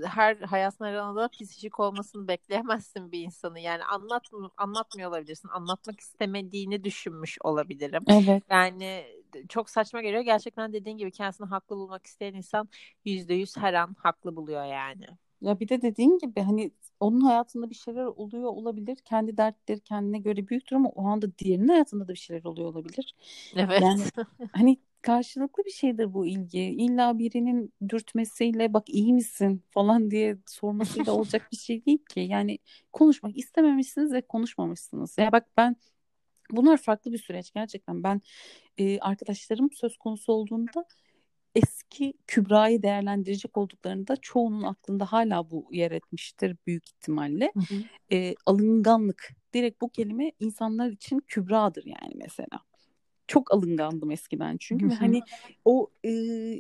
Her 0.05 0.37
hayatın 0.37 0.85
aranında 0.85 1.29
psikik 1.29 1.81
olmasını 1.81 2.29
bekleyemezsin 2.29 3.13
bir 3.13 3.21
insanı. 3.21 3.61
Yani 3.61 3.85
anlat 3.85 4.23
anlatmıyor 4.57 5.11
olabilirsin. 5.11 5.49
Anlatmak 5.49 6.01
istemediğini 6.01 6.85
düşünmüş 6.85 7.39
olabilirim. 7.41 8.03
Evet. 8.09 8.43
Yani 8.51 9.07
çok 9.49 9.71
saçma 9.71 10.03
geliyor. 10.03 10.23
Gerçekten 10.23 10.73
dediğin 10.73 10.97
gibi 10.97 11.11
kendisini 11.11 11.47
haklı 11.47 11.77
bulmak 11.77 12.07
isteyen 12.07 12.35
insan 12.35 12.69
yüzde 13.05 13.35
yüz 13.35 13.57
her 13.57 13.75
an 13.75 13.97
haklı 13.99 14.37
buluyor 14.37 14.65
yani. 14.65 15.07
Ya 15.41 15.61
bir 15.61 15.69
de 15.69 15.83
dediğin 15.83 16.19
gibi 16.19 16.41
hani 16.41 16.71
onun 17.01 17.21
hayatında 17.21 17.71
bir 17.71 17.75
şeyler 17.75 18.05
oluyor 18.05 18.45
olabilir. 18.45 18.99
Kendi 19.05 19.37
dertleri 19.37 19.81
kendine 19.81 20.19
göre 20.19 20.49
büyüktür 20.49 20.77
ama 20.77 20.89
o 20.89 21.07
anda 21.07 21.39
diğerinin 21.39 21.69
hayatında 21.69 22.09
da 22.09 22.13
bir 22.13 22.19
şeyler 22.19 22.45
oluyor 22.45 22.69
olabilir. 22.69 23.15
Evet. 23.57 23.81
Yani 23.83 24.03
hani 24.53 24.77
karşılıklı 25.03 25.65
bir 25.65 25.71
şeydir 25.71 26.15
bu 26.15 26.27
ilgi. 26.27 26.61
İlla 26.61 27.19
birinin 27.19 27.73
dürtmesiyle 27.89 28.73
bak 28.73 28.89
iyi 28.89 29.13
misin 29.13 29.63
falan 29.71 30.11
diye 30.11 30.39
sormasıyla 30.47 31.13
olacak 31.17 31.49
bir 31.53 31.57
şey 31.57 31.87
değil 31.87 32.05
ki. 32.05 32.21
Yani 32.21 32.59
konuşmak 32.93 33.37
istememişsiniz 33.37 34.13
ve 34.13 34.21
konuşmamışsınız. 34.21 35.19
Ya 35.19 35.33
bak 35.33 35.47
ben 35.57 35.77
bunlar 36.53 36.77
farklı 36.77 37.13
bir 37.13 37.19
süreç 37.19 37.53
gerçekten. 37.53 38.03
Ben 38.03 38.21
e, 38.79 38.99
arkadaşlarım 38.99 39.73
söz 39.73 39.97
konusu 39.97 40.33
olduğunda 40.33 40.85
eski 41.55 42.15
Kübra'yı 42.27 42.83
değerlendirecek 42.83 43.57
olduklarında 43.57 44.17
çoğunun 44.17 44.63
aklında 44.63 45.13
hala 45.13 45.51
bu 45.51 45.69
yer 45.71 45.91
etmiştir 45.91 46.57
büyük 46.67 46.89
ihtimalle. 46.89 47.53
Hı 47.55 47.75
hı. 47.75 47.83
E, 48.13 48.35
alınganlık. 48.47 49.29
Direkt 49.55 49.81
bu 49.81 49.89
kelime 49.89 50.33
insanlar 50.41 50.91
için 50.91 51.19
Kübra'dır 51.29 51.85
yani 51.87 52.15
mesela. 52.15 52.70
Çok 53.31 53.55
alıngandım 53.55 54.11
eskiden 54.11 54.57
çünkü 54.61 54.91
ve 54.91 54.95
hani 54.95 55.23
o 55.65 55.91
e, 56.05 56.11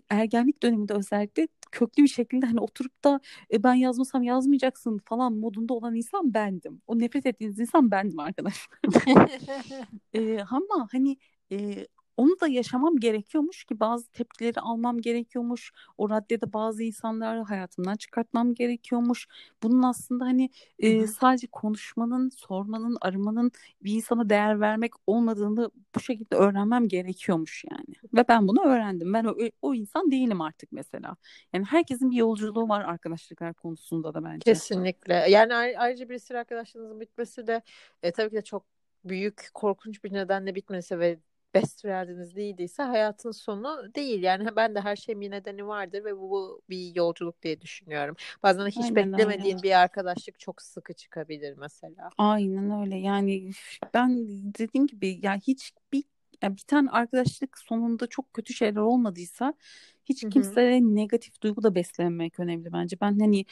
ergenlik 0.08 0.62
döneminde 0.62 0.94
özellikle 0.94 1.48
köklü 1.72 2.02
bir 2.02 2.08
şekilde 2.08 2.46
hani 2.46 2.60
oturup 2.60 3.04
da 3.04 3.20
e, 3.52 3.62
ben 3.62 3.74
yazmasam 3.74 4.22
yazmayacaksın 4.22 4.98
falan 5.04 5.32
modunda 5.32 5.74
olan 5.74 5.94
insan 5.94 6.34
bendim. 6.34 6.82
O 6.86 6.98
nefret 6.98 7.26
ettiğiniz 7.26 7.58
insan 7.58 7.90
bendim 7.90 8.18
arkadaşlar. 8.18 8.78
e, 10.14 10.40
ama 10.40 10.88
hani 10.92 11.16
e, 11.52 11.86
onu 12.20 12.40
da 12.40 12.48
yaşamam 12.48 12.96
gerekiyormuş 12.96 13.64
ki 13.64 13.80
bazı 13.80 14.10
tepkileri 14.10 14.60
almam 14.60 15.00
gerekiyormuş. 15.00 15.72
O 15.98 16.10
raddede 16.10 16.52
bazı 16.52 16.82
insanları 16.82 17.42
hayatımdan 17.42 17.96
çıkartmam 17.96 18.54
gerekiyormuş. 18.54 19.26
Bunun 19.62 19.82
aslında 19.82 20.24
hani 20.24 20.50
e, 20.78 21.06
sadece 21.06 21.46
konuşmanın, 21.46 22.28
sormanın, 22.28 22.96
aramanın 23.00 23.52
bir 23.82 23.92
insana 23.92 24.28
değer 24.28 24.60
vermek 24.60 24.92
olmadığını 25.06 25.70
bu 25.94 26.00
şekilde 26.00 26.36
öğrenmem 26.36 26.88
gerekiyormuş 26.88 27.64
yani. 27.70 27.94
Ve 28.14 28.28
ben 28.28 28.48
bunu 28.48 28.64
öğrendim. 28.64 29.12
Ben 29.14 29.24
o, 29.24 29.36
o 29.62 29.74
insan 29.74 30.10
değilim 30.10 30.40
artık 30.40 30.72
mesela. 30.72 31.16
Yani 31.52 31.64
herkesin 31.64 32.10
bir 32.10 32.16
yolculuğu 32.16 32.68
var 32.68 32.84
arkadaşlıklar 32.84 33.54
konusunda 33.54 34.14
da 34.14 34.24
bence. 34.24 34.38
Kesinlikle. 34.38 35.14
Yani 35.14 35.54
ayrıca 35.54 36.08
birisi 36.08 36.38
arkadaşlığınızın 36.38 37.00
bitmesi 37.00 37.46
de 37.46 37.62
e, 38.02 38.12
tabii 38.12 38.30
ki 38.30 38.36
de 38.36 38.42
çok 38.42 38.64
büyük 39.04 39.48
korkunç 39.54 40.04
bir 40.04 40.12
nedenle 40.12 40.54
bitmesi 40.54 40.98
ve 40.98 41.18
best 41.54 41.82
friendiniz 41.82 42.36
değildiyse 42.36 42.82
hayatın 42.82 43.30
sonu 43.30 43.94
değil. 43.94 44.22
Yani 44.22 44.56
ben 44.56 44.74
de 44.74 44.80
her 44.80 44.96
şeyin 44.96 45.20
bir 45.20 45.30
nedeni 45.30 45.66
vardır 45.66 46.04
ve 46.04 46.16
bu, 46.16 46.30
bu 46.30 46.62
bir 46.70 46.94
yolculuk 46.94 47.42
diye 47.42 47.60
düşünüyorum. 47.60 48.16
Bazen 48.42 48.66
hiç 48.66 48.76
Aynen 48.76 48.96
beklemediğin 48.96 49.56
öyle. 49.56 49.62
bir 49.62 49.80
arkadaşlık 49.80 50.38
çok 50.40 50.62
sıkı 50.62 50.92
çıkabilir 50.94 51.54
mesela. 51.58 52.12
Aynen 52.18 52.80
öyle. 52.82 52.96
Yani 52.96 53.50
ben 53.94 54.10
dediğim 54.58 54.86
gibi 54.86 55.20
ya 55.22 55.36
hiç 55.36 55.72
bir 55.92 56.04
yani 56.42 56.56
bir 56.56 56.62
tane 56.62 56.90
arkadaşlık 56.90 57.58
sonunda 57.58 58.06
çok 58.06 58.34
kötü 58.34 58.54
şeyler 58.54 58.80
olmadıysa 58.80 59.54
hiç 60.04 60.24
kimseye 60.30 60.80
negatif 60.82 61.40
duygu 61.42 61.62
da 61.62 61.74
beslememek 61.74 62.40
önemli 62.40 62.72
bence. 62.72 62.96
Ben 63.00 63.18
hani 63.20 63.44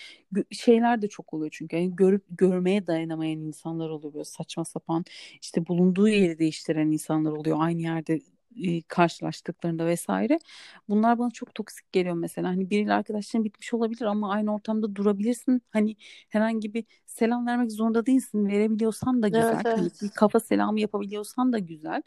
şeyler 0.51 1.03
de 1.03 1.09
çok 1.09 1.35
oluyor 1.35 1.51
çünkü 1.55 1.77
yani 1.77 1.97
görüp 1.97 2.25
görmeye 2.31 2.87
dayanamayan 2.87 3.41
insanlar 3.41 3.89
oluyor 3.91 4.25
saçma 4.25 4.65
sapan 4.65 5.05
işte 5.43 5.67
bulunduğu 5.67 6.09
yeri 6.09 6.39
değiştiren 6.39 6.91
insanlar 6.91 7.33
oluyor 7.33 7.57
aynı 7.61 7.83
yerde 7.83 8.21
e, 8.65 8.83
karşılaştıklarında 8.83 9.87
vesaire. 9.87 10.39
Bunlar 10.89 11.19
bana 11.19 11.31
çok 11.31 11.55
toksik 11.55 11.93
geliyor 11.93 12.15
mesela. 12.15 12.49
Hani 12.49 12.71
biriyle 12.71 12.93
arkadaşlığın 12.93 13.45
bitmiş 13.45 13.75
olabilir 13.75 14.03
ama 14.05 14.33
aynı 14.33 14.55
ortamda 14.55 14.95
durabilirsin. 14.97 15.63
Hani 15.71 15.97
herhangi 16.29 16.75
bir 16.75 16.85
selam 17.07 17.47
vermek 17.47 17.73
zorunda 17.73 18.07
değilsin. 18.07 18.47
Verebiliyorsan 18.49 19.23
da 19.23 19.29
güzel. 19.29 19.45
Evet, 19.45 19.67
evet. 19.67 19.77
Hani 19.77 19.91
bir 20.03 20.09
kafa 20.15 20.41
selamı 20.41 20.81
yapabiliyorsan 20.81 21.53
da 21.53 21.59
güzel. 21.59 22.03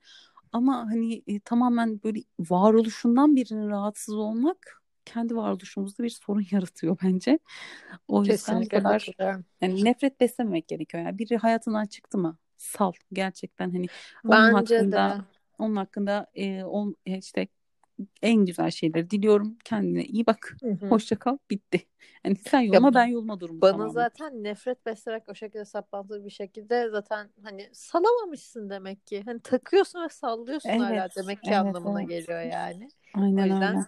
Ama 0.52 0.78
hani 0.78 1.24
e, 1.28 1.40
tamamen 1.40 2.04
böyle 2.04 2.20
varoluşundan 2.40 3.36
birinin 3.36 3.70
rahatsız 3.70 4.16
olmak 4.16 4.82
kendi 5.06 5.36
varoluşumuzda 5.36 6.04
bir 6.04 6.10
sorun 6.10 6.46
yaratıyor 6.52 6.98
bence. 7.04 7.40
O 8.08 8.26
yüzden 8.26 8.66
kadar 8.66 9.08
yani 9.62 9.86
nefret 9.86 10.20
beslememek 10.20 10.68
gerekiyor. 10.68 11.04
Yani 11.04 11.18
biri 11.18 11.38
hayatından 11.38 11.86
çıktı 11.86 12.18
mı 12.18 12.38
sal 12.58 12.92
gerçekten 13.14 13.72
hani 13.72 13.86
onun 14.26 14.54
bence 14.54 14.78
hakkında 14.78 15.10
de. 15.10 15.22
onun 15.60 15.76
hakkında 15.76 16.28
e, 16.36 16.64
on, 16.64 16.96
e, 17.06 17.18
işte 17.18 17.48
en 18.22 18.46
güzel 18.46 18.72
şeyleri 18.72 19.10
diliyorum. 19.10 19.58
Kendine 19.64 20.06
iyi 20.06 20.26
bak. 20.26 20.58
Hı 20.62 20.70
hı. 20.70 20.88
Hoşça 20.88 21.16
kal. 21.16 21.38
Bitti. 21.50 21.86
Yani 22.26 22.36
sen 22.36 22.60
yoluma 22.60 22.88
ya, 22.88 22.94
ben 22.94 23.06
yoluma 23.06 23.40
durum. 23.40 23.62
Bana 23.62 23.72
tamamen. 23.72 23.92
zaten 23.92 24.44
nefret 24.44 24.86
beslemek 24.86 25.30
o 25.30 25.36
şekilde 25.36 25.66
saplantılı 25.66 26.26
bir 26.26 26.30
şekilde 26.30 26.90
zaten 26.90 27.30
hani 27.44 27.70
salamamışsın 27.74 28.70
demek 28.70 29.08
ki. 29.08 29.24
Hani 29.26 29.40
takıyorsun 29.40 30.04
ve 30.04 30.10
sallıyorsun 30.10 30.70
evet, 30.70 30.82
hala 30.82 31.10
demek 31.18 31.44
ki 31.44 31.50
evet, 31.50 31.60
anlamına 31.60 32.02
evet. 32.02 32.10
geliyor 32.10 32.42
yani. 32.42 32.90
Aynen 33.14 33.42
o 33.42 33.46
yüzden 33.46 33.76
öyle. 33.76 33.86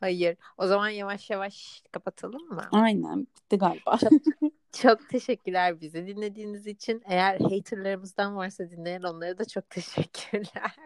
Hayır. 0.00 0.36
O 0.58 0.66
zaman 0.66 0.88
yavaş 0.88 1.30
yavaş 1.30 1.82
kapatalım 1.92 2.48
mı? 2.48 2.62
Aynen. 2.72 3.20
Bitti 3.20 3.58
galiba. 3.58 3.98
Çok, 4.82 5.08
teşekkürler 5.08 5.80
bizi 5.80 6.06
dinlediğiniz 6.06 6.66
için. 6.66 7.02
Eğer 7.06 7.40
haterlarımızdan 7.40 8.36
varsa 8.36 8.70
dinleyen 8.70 9.02
onlara 9.02 9.38
da 9.38 9.44
çok 9.44 9.70
teşekkürler. 9.70 10.76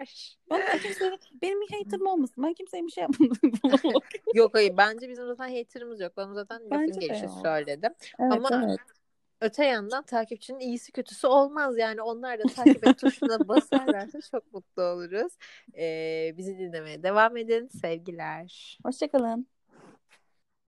Ben 0.50 0.78
kimse, 0.78 1.18
benim 1.42 1.60
bir 1.60 1.70
haterim 1.70 2.06
olmasın. 2.06 2.44
Ben 2.44 2.54
kimseye 2.54 2.82
bir 2.82 2.90
şey 2.90 3.02
yapmadım. 3.02 3.52
yok 4.34 4.54
hayır. 4.54 4.76
Bence 4.76 5.08
bizim 5.08 5.26
zaten 5.26 5.56
haterımız 5.56 6.00
yok. 6.00 6.12
Ben 6.16 6.32
zaten 6.32 6.70
lafın 6.70 7.00
gelişi 7.00 7.28
söyledim. 7.42 7.92
Evet, 8.18 8.32
Ama 8.32 8.64
evet 8.64 8.78
öte 9.40 9.64
yandan 9.64 10.02
takipçinin 10.02 10.60
iyisi 10.60 10.92
kötüsü 10.92 11.26
olmaz. 11.26 11.78
Yani 11.78 12.02
onlar 12.02 12.38
da 12.38 12.42
takip 12.42 12.86
et 12.86 12.98
tuşuna 12.98 13.48
basarlarsa 13.48 14.20
çok 14.30 14.52
mutlu 14.52 14.82
oluruz. 14.82 15.32
Ee, 15.78 16.34
bizi 16.36 16.58
dinlemeye 16.58 17.02
devam 17.02 17.36
edin. 17.36 17.68
Sevgiler. 17.68 18.78
Hoşçakalın. 18.84 19.46